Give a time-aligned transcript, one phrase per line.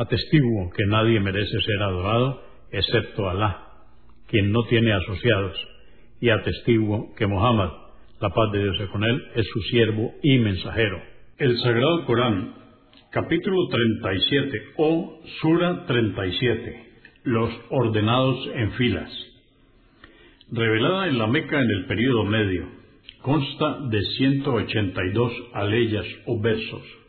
[0.00, 3.66] Atestiguo que nadie merece ser adorado excepto Alá,
[4.28, 5.54] quien no tiene asociados,
[6.22, 7.68] y atestiguo que Muhammad,
[8.18, 11.02] la paz de Dios es con él, es su siervo y mensajero.
[11.36, 12.54] El Sagrado Corán,
[13.10, 16.86] capítulo 37 o Sura 37,
[17.24, 19.10] los ordenados en filas.
[20.50, 22.70] Revelada en la Meca en el período medio,
[23.20, 27.00] consta de 182 aleyas o versos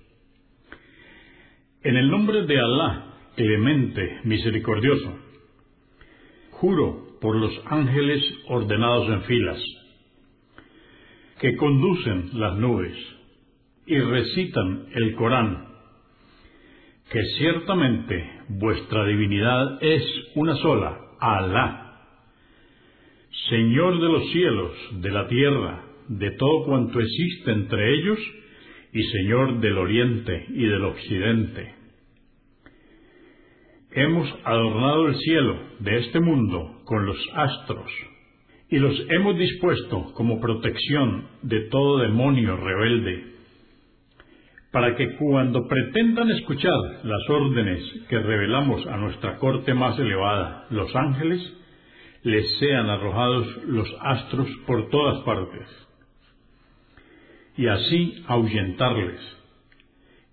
[1.84, 5.18] en el nombre de Alá, clemente, misericordioso,
[6.52, 9.64] juro por los ángeles ordenados en filas,
[11.40, 12.96] que conducen las nubes
[13.88, 15.68] y recitan el Corán,
[17.12, 20.04] que ciertamente vuestra divinidad es
[20.36, 21.82] una sola, Alá,
[23.50, 24.72] Señor de los cielos,
[25.02, 28.20] de la tierra, de todo cuanto existe entre ellos,
[28.94, 31.76] y Señor del oriente y del occidente.
[33.92, 37.92] Hemos adornado el cielo de este mundo con los astros
[38.70, 43.32] y los hemos dispuesto como protección de todo demonio rebelde,
[44.72, 50.96] para que cuando pretendan escuchar las órdenes que revelamos a nuestra corte más elevada, los
[50.96, 51.42] ángeles,
[52.24, 55.68] les sean arrojados los astros por todas partes
[57.58, 59.20] y así ahuyentarles.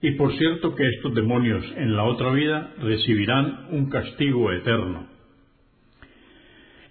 [0.00, 5.08] Y por cierto que estos demonios en la otra vida recibirán un castigo eterno.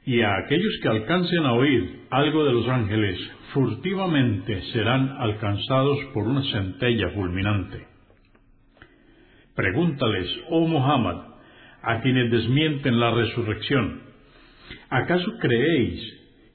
[0.06, 3.20] Y a aquellos que alcancen a oír algo de los ángeles,
[3.54, 7.88] furtivamente serán alcanzados por una centella fulminante.
[9.56, 11.18] Pregúntales, oh Muhammad,
[11.82, 14.02] a quienes desmienten la resurrección,
[14.90, 16.02] ¿acaso creéis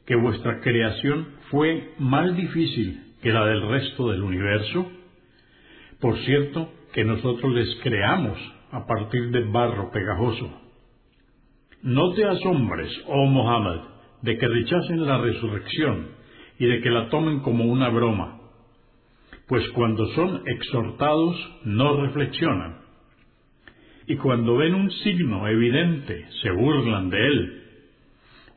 [0.06, 4.90] que vuestra creación fue más difícil que la del resto del universo?
[6.00, 8.38] Por cierto, que nosotros les creamos
[8.72, 10.60] a partir de barro pegajoso.
[11.82, 13.80] No te asombres, oh Mohammed,
[14.22, 16.08] de que rechacen la resurrección
[16.58, 18.40] y de que la tomen como una broma,
[19.48, 22.82] pues cuando son exhortados no reflexionan,
[24.06, 27.62] y cuando ven un signo evidente se burlan de él,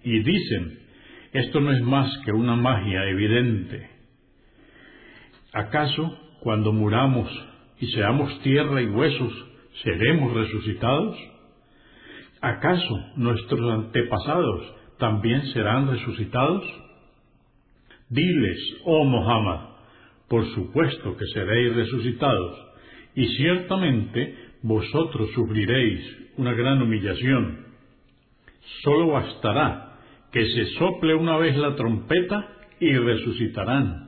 [0.04, 0.80] y dicen,
[1.34, 3.95] esto no es más que una magia evidente.
[5.56, 7.30] ¿Acaso cuando muramos
[7.80, 9.32] y seamos tierra y huesos,
[9.84, 11.18] seremos resucitados?
[12.42, 16.62] ¿Acaso nuestros antepasados también serán resucitados?
[18.10, 19.70] Diles, oh Mohammed,
[20.28, 22.58] por supuesto que seréis resucitados,
[23.16, 27.66] y ciertamente vosotros sufriréis una gran humillación.
[28.84, 30.00] Solo bastará
[30.34, 32.46] que se sople una vez la trompeta
[32.82, 34.05] y resucitarán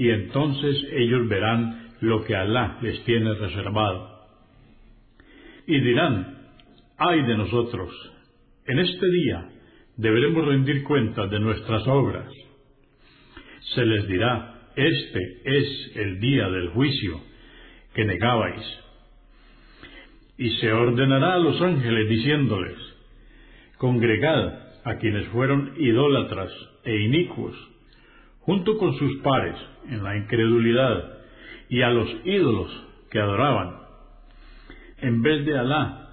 [0.00, 4.08] y entonces ellos verán lo que Alá les tiene reservado.
[5.66, 6.38] Y dirán,
[6.96, 7.92] ay de nosotros,
[8.66, 9.50] en este día
[9.98, 12.32] deberemos rendir cuenta de nuestras obras.
[13.74, 17.20] Se les dirá, este es el día del juicio
[17.92, 18.80] que negabais.
[20.38, 22.78] Y se ordenará a los ángeles diciéndoles,
[23.76, 26.50] congregad a quienes fueron idólatras
[26.84, 27.69] e inicuos
[28.50, 29.54] junto con sus pares
[29.90, 31.04] en la incredulidad
[31.68, 32.68] y a los ídolos
[33.08, 33.76] que adoraban,
[34.98, 36.08] en vez de Alá.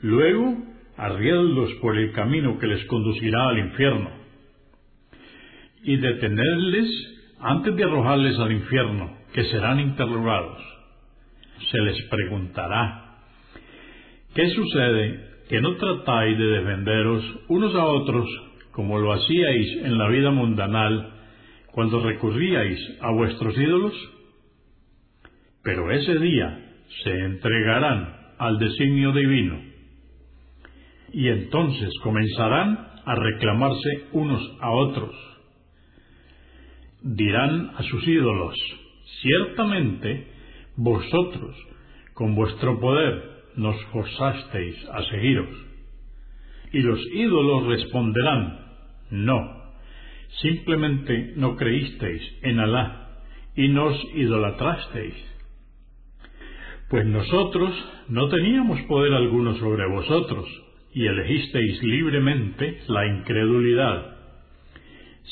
[0.00, 0.56] Luego,
[0.96, 4.08] arriédlos por el camino que les conducirá al infierno,
[5.82, 6.88] y detenerles
[7.38, 10.58] antes de arrojarles al infierno, que serán interrogados.
[11.70, 13.18] Se les preguntará,
[14.34, 15.20] ¿qué sucede
[15.50, 18.26] que no tratáis de defenderos unos a otros
[18.70, 21.11] como lo hacíais en la vida mundanal
[21.72, 23.94] cuando recurríais a vuestros ídolos?
[25.62, 29.72] Pero ese día se entregarán al designio divino.
[31.12, 35.14] y entonces comenzarán a reclamarse unos a otros.
[37.02, 38.56] Dirán a sus ídolos,
[39.20, 40.26] ciertamente
[40.76, 41.54] vosotros
[42.14, 45.48] con vuestro poder nos forzasteis a seguiros.
[46.72, 48.58] Y los ídolos responderán,
[49.10, 49.61] no,
[50.40, 53.18] simplemente no creísteis en Alá
[53.54, 55.14] y nos idolatrasteis.
[56.88, 57.72] Pues nosotros
[58.08, 60.46] no teníamos poder alguno sobre vosotros
[60.94, 64.16] y elegisteis libremente la incredulidad.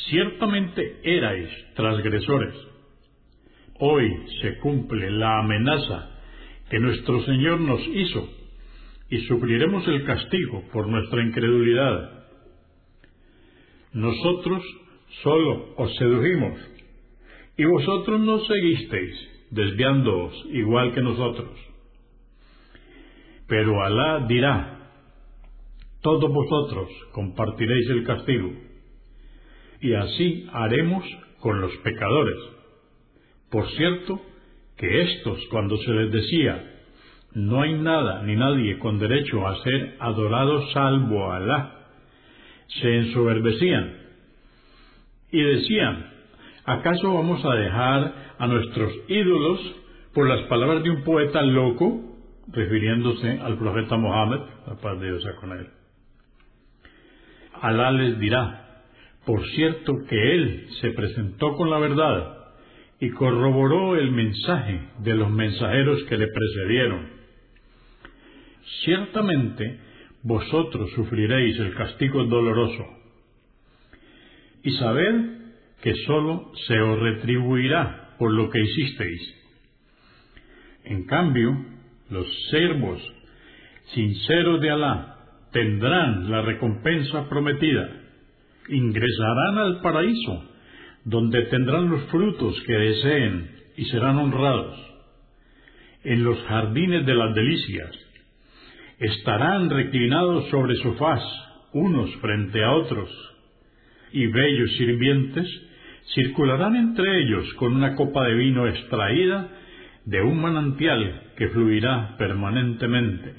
[0.08, 2.54] Ciertamente erais transgresores.
[3.78, 4.10] Hoy
[4.40, 6.10] se cumple la amenaza
[6.70, 8.28] que nuestro Señor nos hizo
[9.10, 12.24] y sufriremos el castigo por nuestra incredulidad.
[13.92, 14.62] Nosotros
[15.22, 16.58] solo os sedujimos
[17.56, 21.50] y vosotros nos seguisteis desviándoos igual que nosotros.
[23.46, 24.78] Pero Alá dirá,
[26.00, 28.52] todos vosotros compartiréis el castigo,
[29.80, 31.04] y así haremos
[31.40, 32.38] con los pecadores.
[33.50, 34.20] Por cierto,
[34.76, 36.80] que estos, cuando se les decía,
[37.34, 41.88] no hay nada ni nadie con derecho a ser adorado salvo Alá,
[42.80, 43.99] se ensoberbecían
[45.32, 46.06] y decían,
[46.64, 49.60] ¿acaso vamos a dejar a nuestros ídolos
[50.14, 52.10] por las palabras de un poeta loco?
[52.52, 55.68] refiriéndose al profeta Mohammed, la paz de Dios con él.
[57.60, 58.82] Alá les dirá,
[59.24, 62.36] por cierto que él se presentó con la verdad
[63.00, 67.08] y corroboró el mensaje de los mensajeros que le precedieron.
[68.84, 69.80] Ciertamente
[70.22, 72.99] vosotros sufriréis el castigo doloroso.
[74.62, 75.14] Y sabed
[75.82, 79.34] que sólo se os retribuirá por lo que hicisteis.
[80.84, 81.56] En cambio,
[82.10, 83.00] los siervos
[83.94, 85.16] sinceros de Alá
[85.52, 87.88] tendrán la recompensa prometida,
[88.68, 90.50] ingresarán al paraíso
[91.04, 94.78] donde tendrán los frutos que deseen y serán honrados.
[96.04, 97.90] En los jardines de las delicias
[98.98, 101.22] estarán reclinados sobre sofás,
[101.72, 103.10] unos frente a otros,
[104.12, 105.46] y bellos sirvientes
[106.14, 109.48] circularán entre ellos con una copa de vino extraída
[110.04, 113.34] de un manantial que fluirá permanentemente,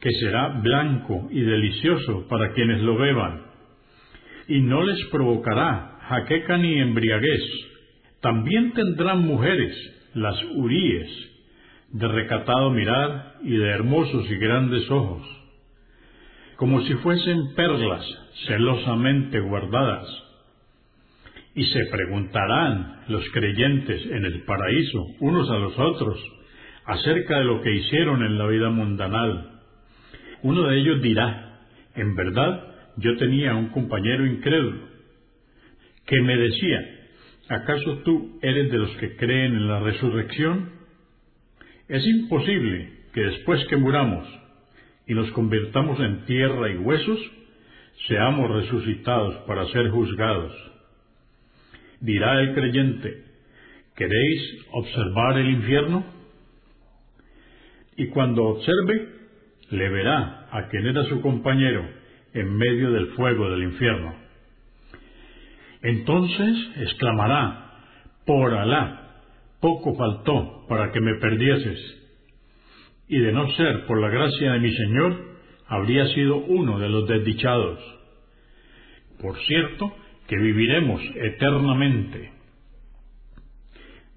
[0.00, 3.42] que será blanco y delicioso para quienes lo beban,
[4.48, 7.42] y no les provocará jaqueca ni embriaguez.
[8.20, 9.74] También tendrán mujeres,
[10.14, 11.08] las uríes,
[11.92, 15.26] de recatado mirar y de hermosos y grandes ojos,
[16.56, 18.04] como si fuesen perlas
[18.46, 20.06] celosamente guardadas.
[21.54, 26.18] Y se preguntarán los creyentes en el paraíso unos a los otros
[26.84, 29.60] acerca de lo que hicieron en la vida mundanal.
[30.42, 31.60] Uno de ellos dirá,
[31.94, 32.62] en verdad
[32.98, 34.86] yo tenía un compañero incrédulo
[36.06, 36.80] que me decía,
[37.48, 40.70] ¿acaso tú eres de los que creen en la resurrección?
[41.88, 44.26] Es imposible que después que muramos
[45.06, 47.18] y nos convirtamos en tierra y huesos,
[48.08, 50.52] seamos resucitados para ser juzgados.
[52.00, 53.24] Dirá el creyente,
[53.94, 56.04] ¿queréis observar el infierno?
[57.96, 59.08] Y cuando observe,
[59.70, 61.88] le verá a quien era su compañero
[62.34, 64.14] en medio del fuego del infierno.
[65.82, 67.70] Entonces exclamará,
[68.26, 69.22] por Alá,
[69.60, 72.05] poco faltó para que me perdieses.
[73.08, 75.16] Y de no ser por la gracia de mi Señor,
[75.66, 77.78] habría sido uno de los desdichados.
[79.20, 79.94] Por cierto,
[80.28, 82.32] que viviremos eternamente.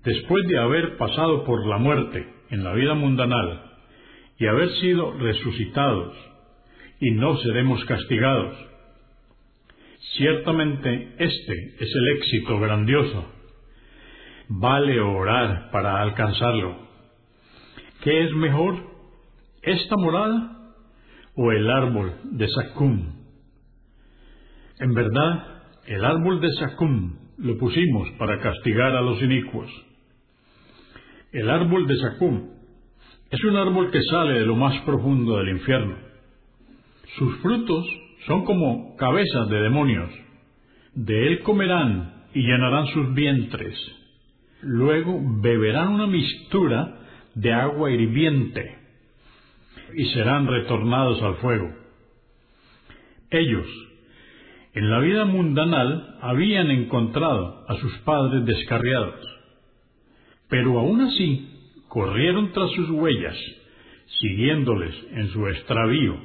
[0.03, 3.63] Después de haber pasado por la muerte en la vida mundanal
[4.37, 6.15] y haber sido resucitados,
[7.01, 8.69] y no seremos castigados,
[10.19, 13.25] Ciertamente este es el éxito grandioso.
[14.49, 16.88] Vale orar para alcanzarlo.
[18.01, 18.77] ¿Qué es mejor,
[19.61, 20.73] esta morada
[21.35, 23.13] o el árbol de Sakum?
[24.79, 29.69] En verdad, el árbol de Sakum lo pusimos para castigar a los inicuos.
[31.33, 32.49] El árbol de Sakum
[33.31, 35.95] es un árbol que sale de lo más profundo del infierno.
[37.17, 37.85] Sus frutos
[38.27, 40.09] son como cabezas de demonios.
[40.95, 43.75] De él comerán y llenarán sus vientres.
[44.61, 46.98] Luego beberán una mistura
[47.39, 48.75] de agua hirviente
[49.95, 51.73] y serán retornados al fuego.
[53.31, 53.65] Ellos,
[54.73, 59.15] en la vida mundanal, habían encontrado a sus padres descarriados,
[60.49, 61.49] pero aún así
[61.87, 63.37] corrieron tras sus huellas,
[64.19, 66.17] siguiéndoles en su extravío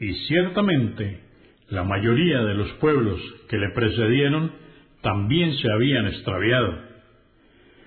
[0.00, 1.20] Y ciertamente
[1.70, 4.52] la mayoría de los pueblos que le precedieron
[5.00, 6.74] también se habían extraviado.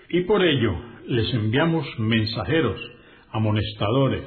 [0.10, 2.80] Y por ello les enviamos mensajeros,
[3.32, 4.26] amonestadores.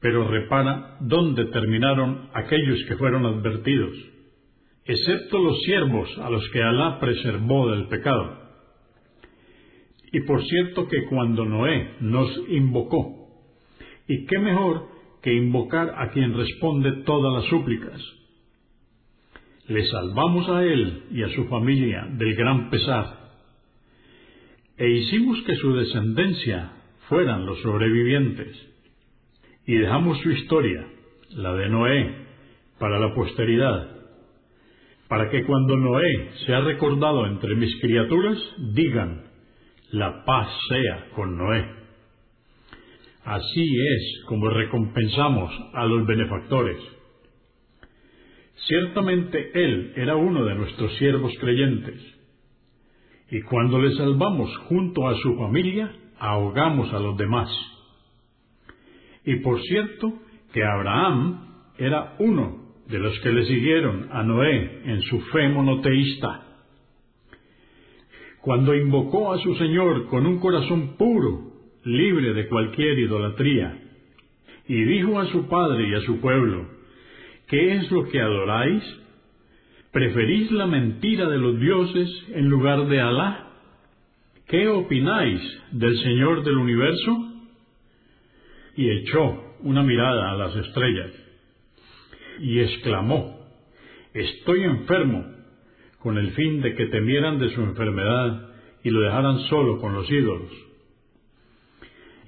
[0.00, 3.96] Pero repara dónde terminaron aquellos que fueron advertidos,
[4.84, 8.46] excepto los siervos a los que Alá preservó del pecado.
[10.12, 13.16] Y por cierto que cuando Noé nos invocó,
[14.08, 14.88] y qué mejor
[15.22, 18.00] que invocar a quien responde todas las súplicas.
[19.66, 23.25] Le salvamos a él y a su familia del gran pesar,
[24.78, 26.72] e hicimos que su descendencia
[27.08, 28.56] fueran los sobrevivientes,
[29.66, 30.86] y dejamos su historia,
[31.30, 32.14] la de Noé,
[32.78, 33.96] para la posteridad,
[35.08, 38.38] para que cuando Noé sea recordado entre mis criaturas,
[38.74, 39.24] digan,
[39.90, 41.64] la paz sea con Noé.
[43.24, 46.78] Así es como recompensamos a los benefactores.
[48.66, 52.00] Ciertamente Él era uno de nuestros siervos creyentes,
[53.30, 57.48] y cuando le salvamos junto a su familia, ahogamos a los demás.
[59.24, 60.12] Y por cierto
[60.52, 61.46] que Abraham
[61.78, 66.42] era uno de los que le siguieron a Noé en su fe monoteísta.
[68.40, 71.56] Cuando invocó a su Señor con un corazón puro
[71.86, 73.78] libre de cualquier idolatría.
[74.68, 76.68] Y dijo a su padre y a su pueblo,
[77.48, 78.82] ¿qué es lo que adoráis?
[79.96, 83.48] ¿Preferís la mentira de los dioses en lugar de Alá?
[84.46, 85.40] ¿Qué opináis
[85.72, 87.32] del Señor del universo?
[88.76, 91.12] Y echó una mirada a las estrellas
[92.40, 93.40] y exclamó,
[94.12, 95.24] Estoy enfermo,
[96.00, 98.50] con el fin de que temieran de su enfermedad
[98.84, 100.52] y lo dejaran solo con los ídolos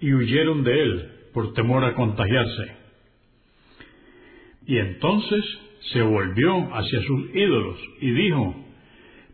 [0.01, 2.77] y huyeron de él por temor a contagiarse.
[4.65, 8.55] Y entonces se volvió hacia sus ídolos y dijo,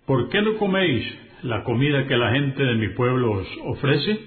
[0.06, 1.04] ¿por qué no coméis
[1.42, 4.20] la comida que la gente de mi pueblo os ofrece?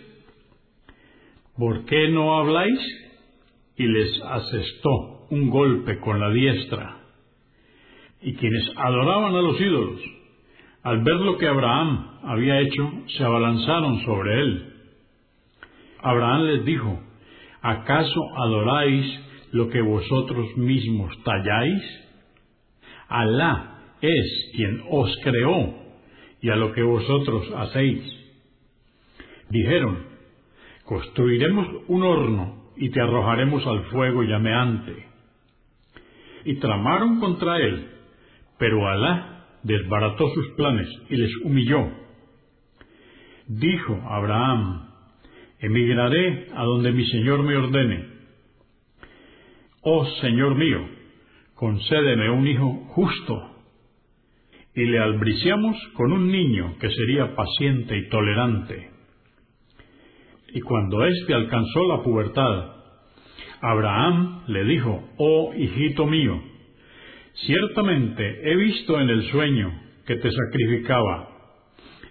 [1.57, 2.79] ¿Por qué no habláis?
[3.77, 6.97] Y les asestó un golpe con la diestra.
[8.21, 10.01] Y quienes adoraban a los ídolos,
[10.83, 14.73] al ver lo que Abraham había hecho, se abalanzaron sobre él
[16.01, 16.99] Abraham les dijo,
[17.61, 19.05] ¿acaso adoráis
[19.51, 21.83] lo que vosotros mismos talláis?
[23.07, 25.73] Alá es quien os creó
[26.41, 28.03] y a lo que vosotros hacéis.
[29.49, 30.05] Dijeron,
[30.85, 35.05] construiremos un horno y te arrojaremos al fuego llameante.
[36.45, 37.89] Y tramaron contra él,
[38.57, 41.89] pero Alá desbarató sus planes y les humilló.
[43.47, 44.89] Dijo Abraham,
[45.59, 48.05] emigraré a donde mi Señor me ordene.
[49.81, 50.96] Oh Señor mío,
[51.57, 53.55] concédeme un hijo justo.
[54.75, 58.91] Y le albriciamos con un niño que sería paciente y tolerante.
[60.53, 62.77] Y cuando éste alcanzó la pubertad,
[63.61, 66.39] Abraham le dijo, Oh hijito mío,
[67.47, 71.27] ciertamente he visto en el sueño que te sacrificaba.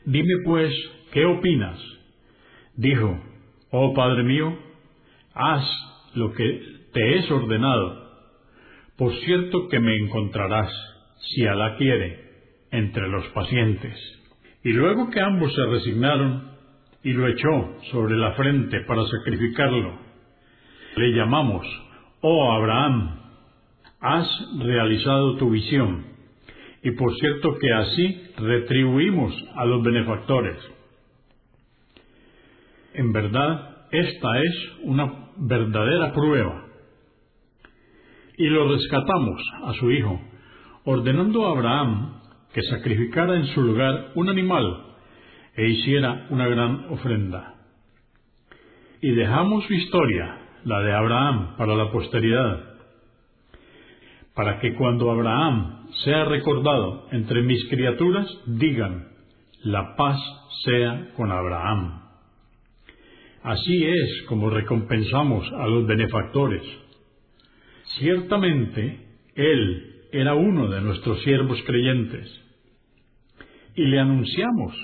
[0.05, 0.75] Dime pues,
[1.13, 1.81] ¿qué opinas?
[2.77, 3.17] Dijo,
[3.71, 4.59] Oh Padre mío,
[5.35, 5.65] haz
[6.15, 6.63] lo que
[6.93, 8.06] te es ordenado.
[8.97, 10.71] Por cierto que me encontrarás,
[11.19, 12.27] si Alá quiere,
[12.71, 13.95] entre los pacientes.
[14.65, 16.51] Y luego que ambos se resignaron
[17.03, 19.99] y lo echó sobre la frente para sacrificarlo,
[20.97, 21.67] le llamamos,
[22.23, 23.21] oh Abraham,
[24.01, 26.07] has realizado tu visión,
[26.83, 30.57] y por cierto que así retribuimos a los benefactores.
[32.95, 36.66] En verdad, esta es una verdadera prueba.
[38.39, 40.21] Y lo rescatamos a su hijo,
[40.85, 42.21] ordenando a Abraham
[42.53, 44.85] que sacrificara en su lugar un animal
[45.55, 47.55] e hiciera una gran ofrenda.
[49.01, 52.77] Y dejamos su historia, la de Abraham, para la posteridad,
[54.35, 59.09] para que cuando Abraham sea recordado entre mis criaturas, digan,
[59.63, 60.19] la paz
[60.65, 62.03] sea con Abraham.
[63.43, 66.63] Así es como recompensamos a los benefactores.
[67.99, 69.01] Ciertamente,
[69.35, 72.29] Él era uno de nuestros siervos creyentes.
[73.75, 74.75] Y le anunciamos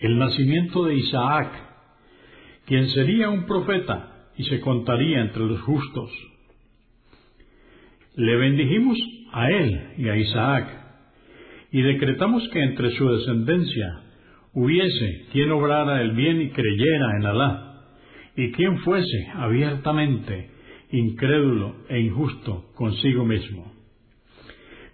[0.00, 1.52] el nacimiento de Isaac,
[2.66, 6.10] quien sería un profeta y se contaría entre los justos.
[8.16, 8.98] Le bendijimos
[9.32, 10.80] a él y a Isaac,
[11.72, 14.02] y decretamos que entre su descendencia
[14.54, 17.82] hubiese quien obrara el bien y creyera en Alá
[18.36, 20.50] y quien fuese abiertamente
[20.92, 23.72] incrédulo e injusto consigo mismo.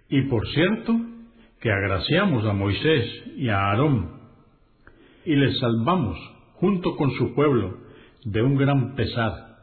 [0.09, 0.95] Y por cierto,
[1.61, 4.21] que agraciamos a Moisés y a Aarón,
[5.25, 6.17] y les salvamos
[6.55, 7.79] junto con su pueblo
[8.25, 9.57] de un gran pesar.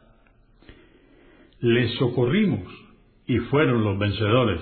[1.60, 2.70] Les socorrimos
[3.26, 4.60] y fueron los vencedores.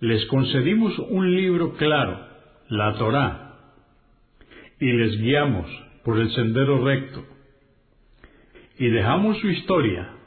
[0.00, 2.26] Les concedimos un libro claro,
[2.68, 3.56] la Torá,
[4.78, 5.66] y les guiamos
[6.04, 7.24] por el sendero recto.
[8.78, 10.19] Y dejamos su historia,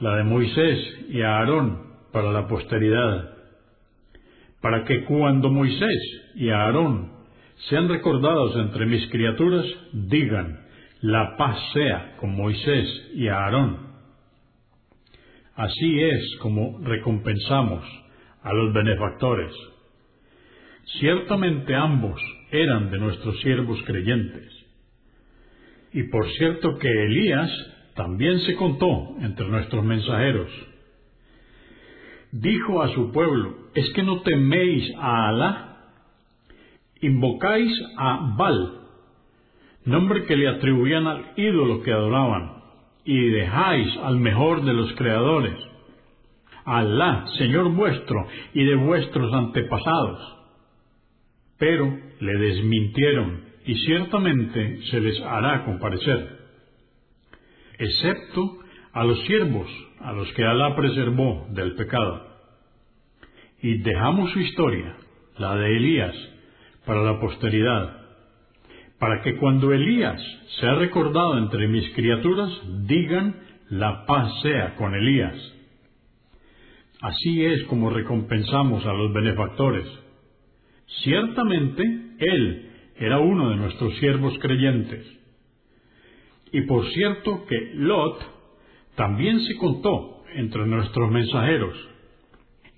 [0.00, 3.36] la de Moisés y Aarón, para la posteridad,
[4.60, 7.12] para que cuando Moisés y Aarón
[7.68, 10.60] sean recordados entre mis criaturas, digan,
[11.00, 13.86] la paz sea con Moisés y Aarón.
[15.54, 17.84] Así es como recompensamos
[18.42, 19.52] a los benefactores.
[21.00, 24.52] Ciertamente ambos eran de nuestros siervos creyentes.
[25.92, 27.50] Y por cierto que Elías
[27.96, 30.48] también se contó entre nuestros mensajeros.
[32.30, 35.76] Dijo a su pueblo, ¿es que no teméis a Alá?
[37.00, 38.80] Invocáis a Baal,
[39.84, 42.62] nombre que le atribuían al ídolo que adoraban,
[43.04, 45.54] y dejáis al mejor de los creadores,
[46.64, 50.36] Alá, Señor vuestro y de vuestros antepasados.
[51.58, 56.35] Pero le desmintieron, y ciertamente se les hará comparecer,
[57.78, 58.58] excepto
[58.92, 59.68] a los siervos,
[60.00, 62.26] a los que Alá preservó del pecado.
[63.62, 64.96] Y dejamos su historia,
[65.38, 66.14] la de Elías,
[66.84, 68.00] para la posteridad,
[68.98, 70.20] para que cuando Elías
[70.60, 72.50] sea recordado entre mis criaturas,
[72.86, 73.36] digan,
[73.68, 75.34] la paz sea con Elías.
[77.00, 79.86] Así es como recompensamos a los benefactores.
[81.02, 81.82] Ciertamente,
[82.18, 85.15] él era uno de nuestros siervos creyentes.
[86.52, 88.18] Y por cierto que Lot
[88.94, 91.76] también se contó entre nuestros mensajeros,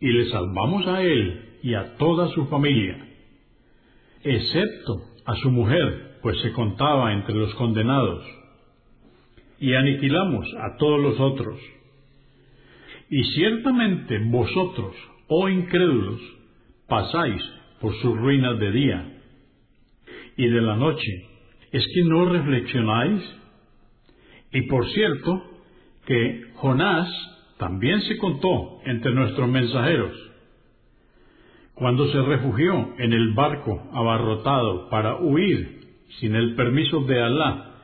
[0.01, 3.05] y le salvamos a él y a toda su familia,
[4.23, 8.25] excepto a su mujer, pues se contaba entre los condenados,
[9.61, 11.59] y aniquilamos a todos los otros.
[13.11, 14.95] Y ciertamente vosotros,
[15.29, 16.21] oh incrédulos,
[16.87, 17.43] pasáis
[17.81, 19.21] por sus ruinas de día
[20.37, 21.27] y de la noche.
[21.73, 23.23] ¿Es que no reflexionáis?
[24.53, 25.43] Y por cierto,
[26.07, 27.09] que Jonás
[27.59, 30.13] también se contó entre nuestros mensajeros,
[31.75, 35.79] cuando se refugió en el barco abarrotado para huir
[36.21, 37.75] sin el permiso de Alá,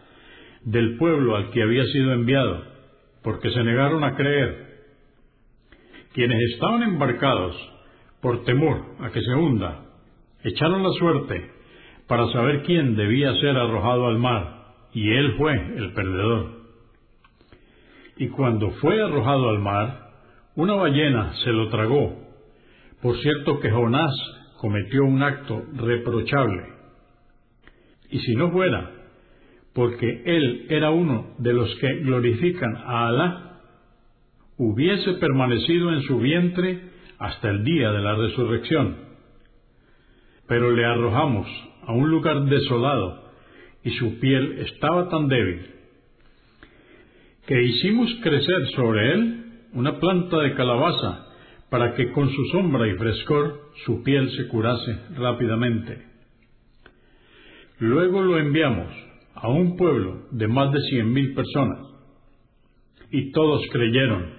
[0.64, 2.64] del pueblo al que había sido enviado,
[3.22, 4.64] porque se negaron a creer.
[6.14, 7.56] Quienes estaban embarcados
[8.20, 9.84] por temor a que se hunda,
[10.42, 11.50] echaron la suerte
[12.08, 14.53] para saber quién debía ser arrojado al mar,
[14.94, 16.64] y él fue el perdedor.
[18.16, 20.12] Y cuando fue arrojado al mar,
[20.54, 22.16] una ballena se lo tragó.
[23.02, 24.14] Por cierto que Jonás
[24.58, 26.74] cometió un acto reprochable
[28.10, 28.92] y si no fuera
[29.74, 33.60] porque él era uno de los que glorifican a Alá,
[34.56, 36.80] hubiese permanecido en su vientre
[37.18, 38.96] hasta el día de la resurrección.
[40.46, 41.48] Pero le arrojamos
[41.88, 43.23] a un lugar desolado
[43.84, 45.74] y su piel estaba tan débil
[47.46, 49.44] que hicimos crecer sobre él
[49.74, 51.26] una planta de calabaza
[51.68, 56.02] para que con su sombra y frescor su piel se curase rápidamente.
[57.80, 58.88] Luego lo enviamos
[59.34, 61.80] a un pueblo de más de cien mil personas,
[63.10, 64.32] y todos creyeron,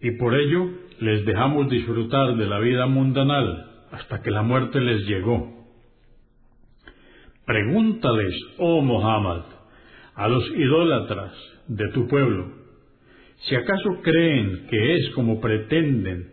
[0.00, 5.06] y por ello les dejamos disfrutar de la vida mundanal hasta que la muerte les
[5.06, 5.59] llegó.
[7.50, 9.42] Pregúntales, oh Muhammad,
[10.14, 11.32] a los idólatras
[11.66, 12.46] de tu pueblo,
[13.38, 16.28] si acaso creen que es como pretenden,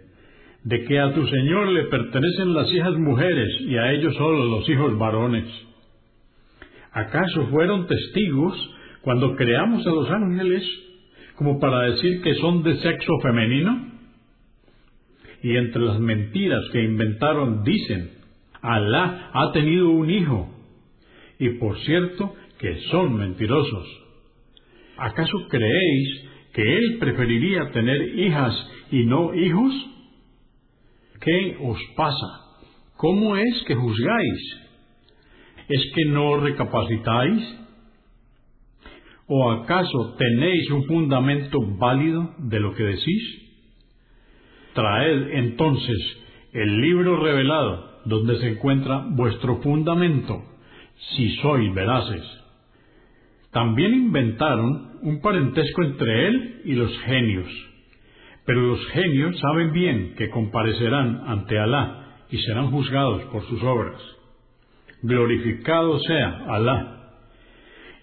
[0.64, 4.70] de que a tu Señor le pertenecen las hijas mujeres y a ellos solo los
[4.70, 5.46] hijos varones
[6.92, 8.54] ¿Acaso fueron testigos
[9.02, 10.64] cuando creamos a los ángeles
[11.36, 13.92] como para decir que son de sexo femenino?
[15.42, 18.12] Y entre las mentiras que inventaron dicen,
[18.62, 20.57] Alá ha tenido un hijo.
[21.40, 23.88] Y por cierto que son mentirosos.
[24.98, 28.54] ¿Acaso creéis que él preferiría tener hijas
[28.92, 29.74] y no hijos?
[31.22, 32.48] ¿Qué os pasa?
[32.96, 34.68] ¿Cómo es que juzgáis?
[35.70, 37.44] ¿Es que no recapacitáis?
[39.28, 43.48] ¿O acaso tenéis un fundamento válido de lo que decís?
[44.74, 46.18] Traed entonces
[46.54, 50.42] el libro revelado donde se encuentra vuestro fundamento,
[51.16, 52.24] si sois veraces.
[53.52, 57.48] También inventaron un parentesco entre él y los genios,
[58.46, 64.02] Pero los genios saben bien que comparecerán ante Alá y serán juzgados por sus obras.
[65.02, 67.12] Glorificado sea Alá.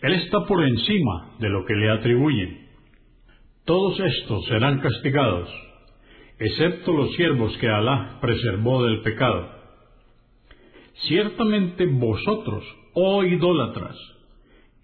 [0.03, 2.69] Él está por encima de lo que le atribuyen.
[3.65, 5.49] Todos estos serán castigados,
[6.39, 9.49] excepto los siervos que Alá preservó del pecado.
[11.09, 13.97] Ciertamente vosotros, oh idólatras,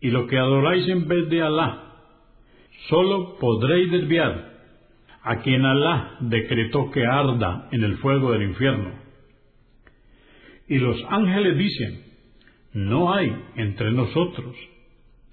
[0.01, 1.95] y lo que adoráis en vez de Alá,
[2.89, 4.51] solo podréis desviar
[5.23, 8.93] a quien Alá decretó que arda en el fuego del infierno.
[10.69, 12.05] Y los ángeles dicen,
[12.73, 14.57] no hay entre nosotros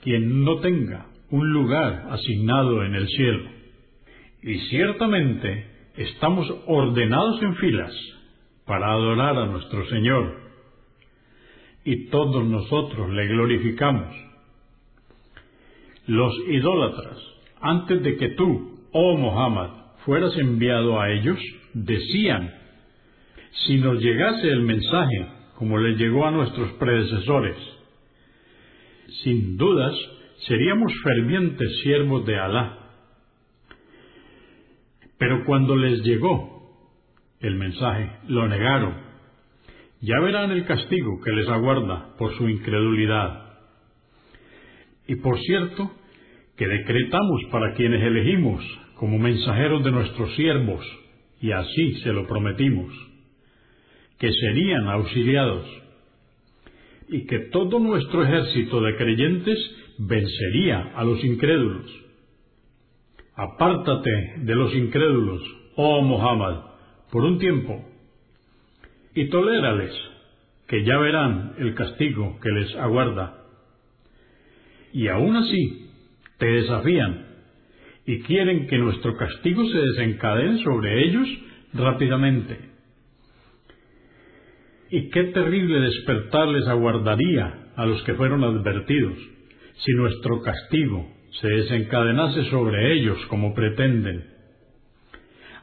[0.01, 3.49] quien no tenga un lugar asignado en el cielo.
[4.41, 7.93] Y ciertamente estamos ordenados en filas
[8.65, 10.46] para adorar a nuestro Señor.
[11.89, 14.13] Y todos nosotros le glorificamos.
[16.05, 17.17] Los idólatras,
[17.61, 19.69] antes de que tú, oh Muhammad,
[20.03, 21.39] fueras enviado a ellos,
[21.73, 22.53] decían,
[23.65, 27.55] si nos llegase el mensaje como le llegó a nuestros predecesores,
[29.23, 29.95] sin dudas
[30.39, 32.79] seríamos fervientes siervos de Alá.
[35.17, 36.69] Pero cuando les llegó
[37.39, 39.06] el mensaje, lo negaron.
[40.01, 43.47] Ya verán el castigo que les aguarda por su incredulidad.
[45.07, 45.91] Y por cierto,
[46.55, 48.63] que decretamos para quienes elegimos
[48.95, 50.85] como mensajeros de nuestros siervos,
[51.39, 52.93] y así se lo prometimos,
[54.19, 55.65] que serían auxiliados,
[57.09, 59.57] y que todo nuestro ejército de creyentes
[59.99, 61.85] vencería a los incrédulos.
[63.35, 65.41] Apártate de los incrédulos,
[65.75, 66.63] oh Muhammad,
[67.11, 67.85] por un tiempo,
[69.17, 69.91] y tolérales,
[70.67, 73.33] que ya verán el castigo que les aguarda.
[74.93, 75.89] Y aún así
[76.37, 77.25] te desafían
[78.05, 81.27] y quieren que nuestro castigo se desencadene sobre ellos
[81.73, 82.59] rápidamente.
[84.91, 89.17] Y qué terrible despertar les aguardaría a los que fueron advertidos
[89.83, 91.07] si nuestro castigo
[91.41, 94.25] se desencadenase sobre ellos como pretenden.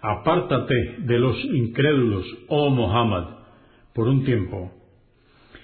[0.02, 3.43] Apártate de los incrédulos, oh Muhammad,
[3.94, 4.72] por un tiempo,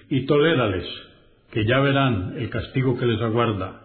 [0.08, 0.86] y tolérales,
[1.50, 3.82] que ya verán el castigo que les aguarda.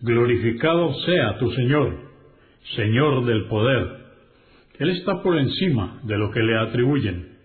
[0.00, 1.96] Glorificado sea tu Señor,
[2.74, 4.06] Señor del poder.
[4.78, 7.38] Él está por encima de lo que le atribuyen.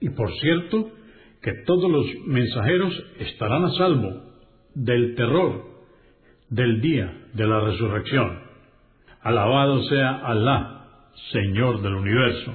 [0.00, 0.92] Y por cierto,
[1.42, 4.22] que todos los mensajeros estarán a salvo
[4.74, 5.64] del terror
[6.48, 8.40] del día de la resurrección.
[9.22, 10.86] Alabado sea Alá,
[11.32, 12.54] Señor del universo.